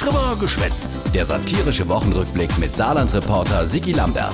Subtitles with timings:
[0.00, 0.88] Drüber geschwätzt.
[1.12, 4.32] Der satirische Wochenrückblick mit Saarland-Reporter Sigi Lambert.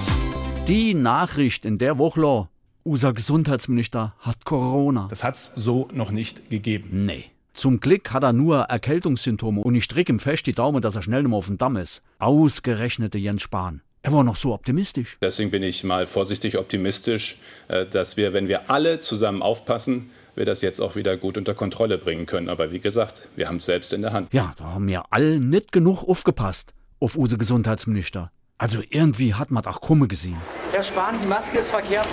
[0.68, 2.48] Die Nachricht in der Woche,
[2.84, 5.08] unser Gesundheitsminister hat Corona.
[5.10, 7.06] Das hat's so noch nicht gegeben.
[7.06, 7.24] Nee.
[7.52, 11.02] Zum Glück hat er nur Erkältungssymptome und ich drücke ihm fest die Daumen, dass er
[11.02, 12.00] schnell nochmal auf dem Damm ist.
[12.20, 13.82] Ausgerechnete Jens Spahn.
[14.02, 15.18] Er war noch so optimistisch.
[15.20, 20.44] Deswegen bin ich mal vorsichtig optimistisch, äh, dass wir, wenn wir alle zusammen aufpassen, wir
[20.44, 22.48] das jetzt auch wieder gut unter Kontrolle bringen können.
[22.48, 24.32] Aber wie gesagt, wir haben es selbst in der Hand.
[24.32, 28.30] Ja, da haben wir alle nicht genug aufgepasst auf unsere Gesundheitsminister.
[28.58, 30.38] Also irgendwie hat man auch Kumme gesehen.
[30.72, 32.06] Herr Spahn, die Maske ist verkehrt.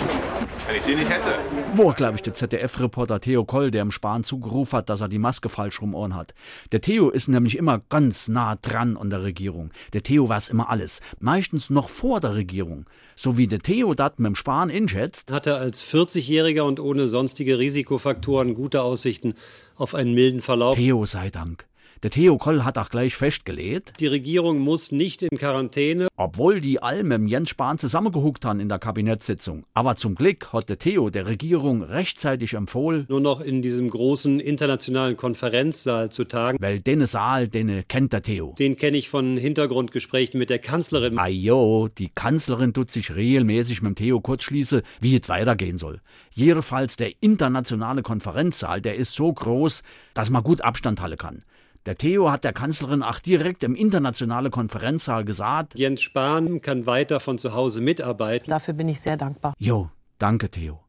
[0.66, 1.38] Wenn ich sie nicht hätte.
[1.74, 5.18] Wo, glaube ich, der ZDF-Reporter Theo Koll, der im Spahn zugerufen hat, dass er die
[5.18, 6.34] Maske falsch rum Ohren hat.
[6.70, 9.70] Der Theo ist nämlich immer ganz nah dran an der Regierung.
[9.94, 11.00] Der Theo weiß immer alles.
[11.18, 12.84] Meistens noch vor der Regierung.
[13.14, 15.32] So wie der Theo dat mit dem Spahn inschätzt.
[15.32, 19.32] Hat er als 40-Jähriger und ohne sonstige Risikofaktoren gute Aussichten
[19.76, 20.76] auf einen milden Verlauf.
[20.76, 21.66] Theo sei Dank.
[22.04, 26.08] Der Theo Koll hat auch gleich festgelegt, Die Regierung muss nicht in Quarantäne.
[26.18, 29.64] obwohl die all mit Jens Spahn zusammengehuckt haben in der Kabinettssitzung.
[29.72, 34.38] Aber zum Glück hat der Theo der Regierung rechtzeitig empfohlen, nur noch in diesem großen
[34.38, 36.58] internationalen Konferenzsaal zu tagen.
[36.60, 38.54] weil den Saal, den kennt der Theo.
[38.58, 41.16] Den kenne ich von Hintergrundgesprächen mit der Kanzlerin.
[41.18, 46.02] Ajo, die Kanzlerin tut sich regelmäßig mit dem Theo kurz schließen, wie es weitergehen soll.
[46.32, 51.38] Jedenfalls der internationale Konferenzsaal, der ist so groß, dass man gut Abstand halten kann.
[51.86, 57.20] Der Theo hat der Kanzlerin auch direkt im internationalen Konferenzsaal gesagt, Jens Spahn kann weiter
[57.20, 58.48] von zu Hause mitarbeiten.
[58.48, 59.52] Dafür bin ich sehr dankbar.
[59.58, 60.80] Jo, danke Theo.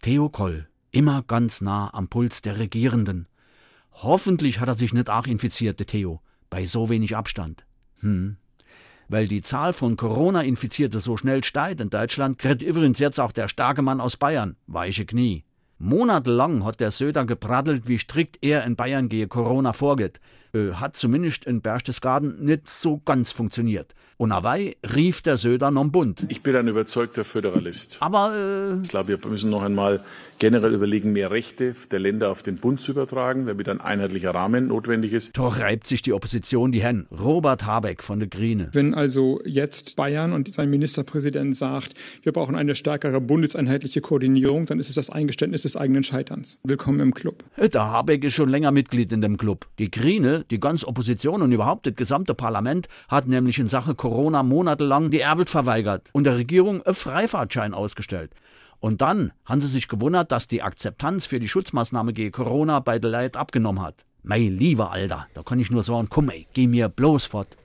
[0.00, 3.26] Theo Koll, immer ganz nah am Puls der Regierenden.
[3.90, 7.64] Hoffentlich hat er sich nicht auch infiziert, der Theo, bei so wenig Abstand.
[8.00, 8.36] Hm.
[9.08, 13.48] Weil die Zahl von Corona-Infizierte so schnell steigt in Deutschland, kriegt übrigens jetzt auch der
[13.48, 15.44] starke Mann aus Bayern weiche Knie.
[15.78, 20.20] Monatelang hat der Söder gepraddelt, wie strikt er in Bayern gegen Corona vorgeht.
[20.54, 23.94] Äh, hat zumindest in Berchtesgaden nicht so ganz funktioniert.
[24.16, 26.24] Und dabei rief der Söder noch bunt.
[26.28, 27.96] Ich bin ein überzeugter Föderalist.
[28.00, 30.00] Aber äh, Ich glaube, wir müssen noch einmal
[30.38, 34.68] generell überlegen, mehr Rechte der Länder auf den Bund zu übertragen, damit ein einheitlicher Rahmen
[34.68, 35.36] notwendig ist.
[35.36, 37.06] Da reibt sich die Opposition die Hände.
[37.10, 38.68] Robert Habeck von der Grüne.
[38.72, 44.78] Wenn also jetzt Bayern und sein Ministerpräsident sagt, wir brauchen eine stärkere bundeseinheitliche Koordinierung, dann
[44.78, 46.58] ist es das Eingeständnis des eigenen Scheiterns.
[46.62, 47.42] Willkommen im Club.
[47.58, 49.66] Der Habeck ist schon länger Mitglied in dem Club.
[49.80, 54.42] Die Grüne, die ganze Opposition und überhaupt das gesamte Parlament hat nämlich in Sache Corona
[54.42, 58.32] monatelang die Erbelt verweigert und der Regierung einen Freifahrtschein ausgestellt.
[58.80, 62.98] Und dann haben sie sich gewundert, dass die Akzeptanz für die Schutzmaßnahme gegen Corona bei
[62.98, 64.04] der Leid abgenommen hat.
[64.22, 67.56] Mei lieber Alter, da kann ich nur sagen, komm ey, geh mir bloß fort.